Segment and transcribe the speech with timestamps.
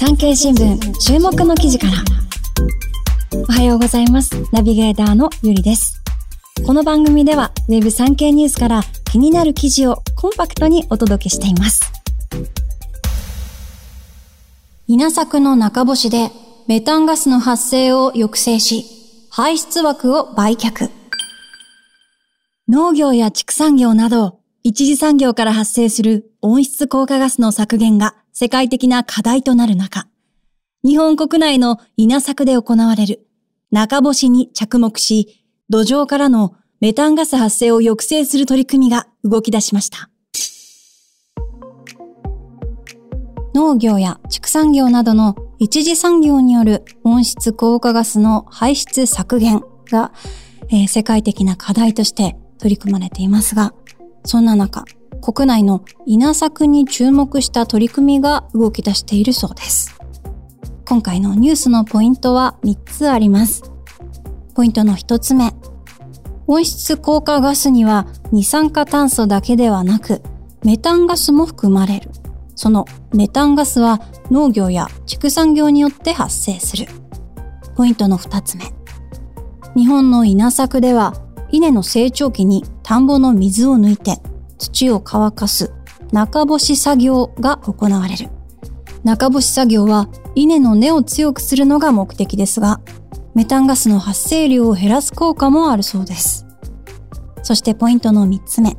[0.00, 1.92] 産経新聞注目の記事から。
[3.36, 4.30] おはようございます。
[4.52, 6.00] ナビゲーターのゆりです。
[6.64, 11.82] この番組ではウェブ産経ニュースから気になる記事をコンパクトにお届けしています。
[14.86, 16.30] 稲作の中干しで
[16.68, 18.84] メタンガスの発生を抑制し
[19.32, 20.90] 排出枠を売却。
[22.68, 30.06] 農業や畜産業など一次産業から発生する温室効果ガスの削減が世界的な課題となる中、
[30.84, 33.26] 日本国内の稲作で行われる
[33.72, 40.08] 中干しに着目し、土壌からのメタンガス発生を抑制する取り組みが動き出しました。
[43.56, 50.12] 農業や畜産業などの一次産業による温室効果ガスの排出削減が、
[50.68, 53.74] えー、世界的な課題として取り組まれていますが、
[54.24, 54.84] そんな中、
[55.20, 59.98] 国内の稲作に注目した取り組みが動き出しているそうです。
[60.86, 63.70] 今回のニュースのポイントは3つあります。
[64.54, 65.52] ポイントの1つ目。
[66.46, 70.22] 温室効果ガスには二酸化炭素だけではなく、
[70.64, 72.10] メタンガスも含まれる。
[72.54, 74.00] そのメタンガスは
[74.30, 76.86] 農業や畜産業によって発生する。
[77.76, 78.64] ポイントの2つ目。
[79.76, 81.14] 日本の稲作では
[81.50, 84.18] 稲の成長期に田んぼの水を抜いて
[84.58, 85.72] 土を乾かす
[86.12, 88.28] 中干し作業が行われる。
[89.04, 92.80] 中干し作業は稲の根を強くするのが目的ですが、
[93.34, 96.46] メタンガスの発生量を減らす効果もあるそうです。
[97.42, 98.76] そしてポイントの3つ目。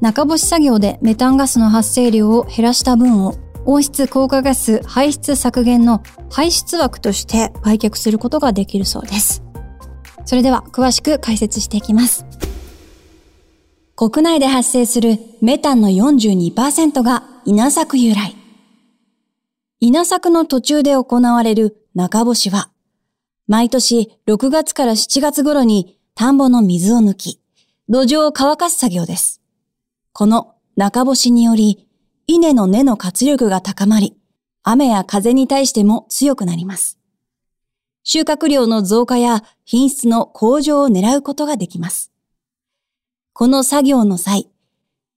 [0.00, 9.42] 中干し作業でメタンガスの発生量を減らした分を温室効果ガス排出削減の排出枠として売却することができるそうです。
[10.24, 12.26] それでは詳しく解説していきます。
[13.98, 18.36] 国内で発生するメタンの42%が稲作由来。
[19.80, 22.68] 稲作の途中で行われる中干しは、
[23.48, 27.40] 毎年6月から7月頃に田んぼの水を抜き、
[27.88, 29.40] 土壌を乾かす作業です。
[30.12, 31.88] この中干しにより、
[32.26, 34.14] 稲の根の活力が高まり、
[34.62, 36.98] 雨や風に対しても強くなります。
[38.02, 42.12] 収穫量の増加や品質の向上を狙うことができます。
[43.38, 44.48] この作業の際、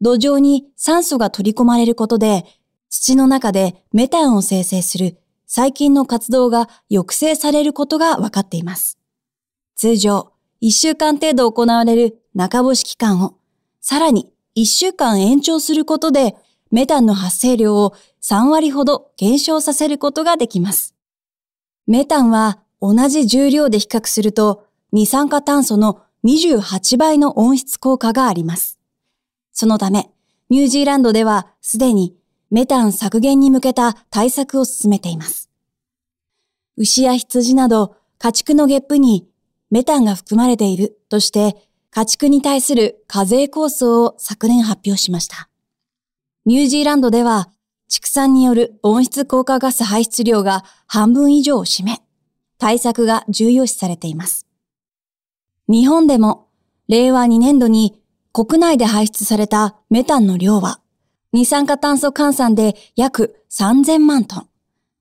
[0.00, 2.44] 土壌に酸素が取り込まれることで、
[2.88, 9.00] 土の中でメタンを生成する細菌の活動が抑制されることが分かっています。
[9.74, 10.30] 通常、
[10.62, 13.34] 1週間程度行われる中干し期間を、
[13.80, 16.36] さらに1週間延長することで、
[16.70, 20.94] メタンの発生量を3割ほど減少させることができます。
[21.88, 28.78] メタンは同じ重量で比較すると、二酸化炭素の28倍の温室効果があります。
[29.52, 30.10] そのため、
[30.48, 32.16] ニュージーランドではすでに
[32.50, 35.50] メタン削減に向けた対策を進めています。
[36.76, 39.28] 牛や羊など家畜のゲップに
[39.70, 41.56] メタンが含まれているとして
[41.90, 45.48] 家畜に対する課税構想を昨年発表しました。
[46.46, 47.50] ニュージーランドでは
[47.88, 52.02] 畜産による温室効果ガス排出量が半分以上を占め、
[52.58, 54.43] 対策が重要視されています。
[55.68, 56.48] 日本でも
[56.88, 58.02] 令和2年度に
[58.32, 60.80] 国内で排出されたメタンの量は
[61.32, 64.48] 二酸化炭素換算で約3000万トン。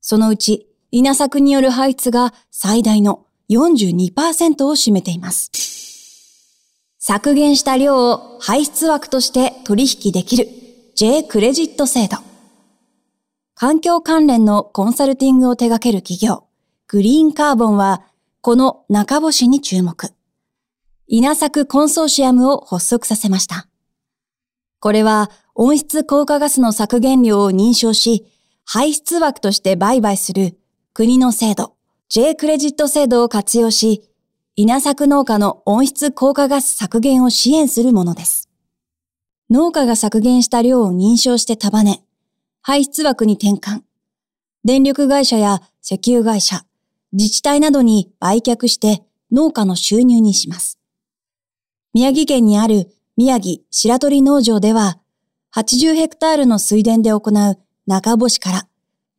[0.00, 5.50] そのうち稲作による排出が最大の42%を占めています。
[6.98, 10.48] 削減した量を排出枠として取引できる
[10.94, 12.16] J クレジット制度。
[13.54, 16.44] 環境関連のコンサルティングを手掛ける企業、
[16.86, 18.02] グリーンカーボンは、
[18.40, 20.14] この中干しに注目。
[21.06, 23.68] 稲作コンソーシアムを発足させました。
[24.80, 28.26] これは温室効果ガスの削減量を認証し、
[28.64, 30.58] 排出枠として売買する
[30.92, 31.74] 国の制度、
[32.08, 34.10] J クレジット制度を活用し、
[34.56, 38.48] 稲作農家の温室効果ガス削減を支援するものです。
[39.50, 42.04] 農家が削減した量を認証して束ね、
[42.62, 43.82] 排出枠に転換。
[44.64, 46.64] 電力会社や石油会社、
[47.12, 50.78] 自治体などに売却して農家の収入にします。
[51.94, 54.98] 宮城県にある宮城白鳥農場では、
[55.54, 58.66] 80ヘクタールの水田で行う中干しから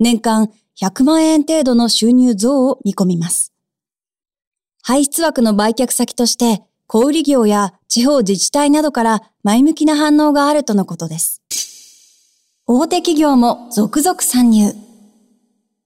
[0.00, 0.50] 年間
[0.82, 3.52] 100万円程度の収入増を見込みます。
[4.82, 11.42] 排出枠の売却先として小売業や地方自治体などから前向きな反応があるとのことです。
[12.66, 14.72] 大手企業も続々参入。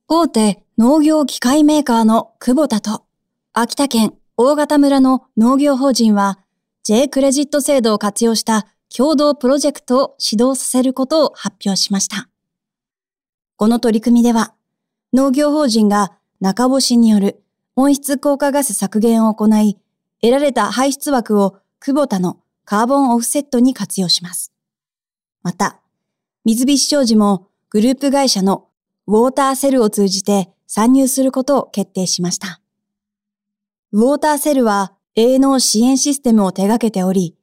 [0.09, 3.05] 大手農業機械メーカーの久保田と
[3.53, 6.39] 秋田県大型村の農業法人は
[6.89, 12.31] J クレジット制度を活用した共同プロジェクトを指導させることを発表しました。
[13.57, 14.55] この取り組みでは、
[15.13, 17.43] 農業法人が中干しによる
[17.77, 19.77] 温室効果ガス削減を行い、
[20.23, 24.55] 得られた排出枠を久保田のカーボンオフセットに活用します。
[25.43, 25.83] また、
[26.47, 28.67] 水菱商事もグループ会社の
[29.07, 32.63] ウォーターセルを通じて参入することを決定しました。
[33.93, 37.35] ウォーターセルは営農支援システムを手掛けており、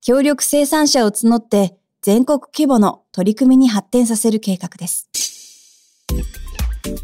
[0.00, 5.10] 協力生産者を募って全国規模の取り組みに発展させる計画です。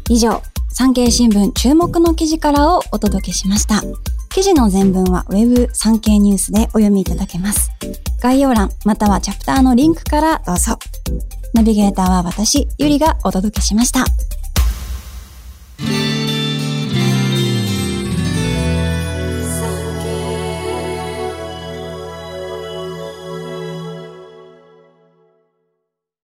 [0.09, 3.81] 以上、産経新聞注目の記事からをお届けしました。
[4.29, 7.69] 記事の全文は Web 産経ニュースでお読みいただけます。
[8.21, 10.79] 概要欄またはチャプターのリンクからどうぞ。
[11.53, 14.05] ナビゲーターは私、ゆりがお届けしました。